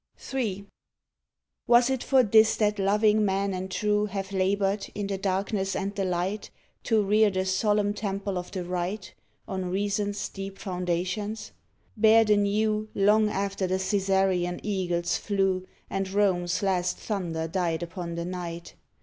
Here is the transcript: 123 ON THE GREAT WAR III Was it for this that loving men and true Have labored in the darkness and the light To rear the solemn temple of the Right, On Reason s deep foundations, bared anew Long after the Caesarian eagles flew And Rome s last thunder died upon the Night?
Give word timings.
123 0.15 0.49
ON 0.49 0.55
THE 0.57 0.57
GREAT 0.63 0.69
WAR 1.67 1.75
III 1.75 1.77
Was 1.77 1.89
it 1.91 2.03
for 2.03 2.23
this 2.23 2.55
that 2.55 2.79
loving 2.79 3.23
men 3.23 3.53
and 3.53 3.69
true 3.69 4.07
Have 4.07 4.31
labored 4.31 4.87
in 4.95 5.05
the 5.05 5.19
darkness 5.19 5.75
and 5.75 5.93
the 5.93 6.05
light 6.05 6.49
To 6.85 7.03
rear 7.03 7.29
the 7.29 7.45
solemn 7.45 7.93
temple 7.93 8.39
of 8.39 8.49
the 8.49 8.63
Right, 8.65 9.13
On 9.47 9.69
Reason 9.69 10.09
s 10.09 10.27
deep 10.29 10.57
foundations, 10.57 11.51
bared 11.95 12.31
anew 12.31 12.89
Long 12.95 13.29
after 13.29 13.67
the 13.67 13.75
Caesarian 13.77 14.59
eagles 14.63 15.17
flew 15.17 15.67
And 15.87 16.09
Rome 16.09 16.45
s 16.45 16.63
last 16.63 16.97
thunder 16.97 17.47
died 17.47 17.83
upon 17.83 18.15
the 18.15 18.25
Night? 18.25 18.73